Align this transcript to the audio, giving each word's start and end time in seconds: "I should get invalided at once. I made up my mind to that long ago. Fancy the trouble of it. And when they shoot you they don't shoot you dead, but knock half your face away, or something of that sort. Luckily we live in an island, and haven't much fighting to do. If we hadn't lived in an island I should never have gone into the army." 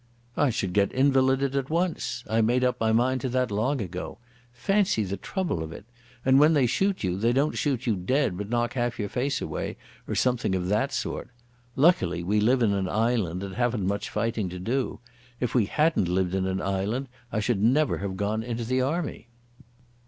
"I 0.35 0.49
should 0.49 0.73
get 0.73 0.91
invalided 0.93 1.55
at 1.55 1.69
once. 1.69 2.23
I 2.27 2.41
made 2.41 2.63
up 2.63 2.79
my 2.81 2.91
mind 2.91 3.21
to 3.21 3.29
that 3.29 3.51
long 3.51 3.79
ago. 3.79 4.17
Fancy 4.51 5.03
the 5.03 5.15
trouble 5.15 5.61
of 5.61 5.71
it. 5.71 5.85
And 6.25 6.39
when 6.39 6.55
they 6.55 6.65
shoot 6.65 7.03
you 7.03 7.15
they 7.19 7.31
don't 7.31 7.55
shoot 7.55 7.85
you 7.85 7.95
dead, 7.95 8.35
but 8.35 8.49
knock 8.49 8.73
half 8.73 8.97
your 8.97 9.09
face 9.09 9.43
away, 9.43 9.77
or 10.07 10.15
something 10.15 10.55
of 10.55 10.69
that 10.69 10.91
sort. 10.91 11.29
Luckily 11.75 12.23
we 12.23 12.39
live 12.39 12.63
in 12.63 12.73
an 12.73 12.89
island, 12.89 13.43
and 13.43 13.53
haven't 13.53 13.85
much 13.85 14.09
fighting 14.09 14.49
to 14.49 14.57
do. 14.57 14.97
If 15.39 15.53
we 15.53 15.65
hadn't 15.67 16.07
lived 16.07 16.33
in 16.33 16.47
an 16.47 16.61
island 16.63 17.07
I 17.31 17.39
should 17.39 17.61
never 17.61 17.99
have 17.99 18.17
gone 18.17 18.41
into 18.41 18.63
the 18.63 18.81
army." 18.81 19.27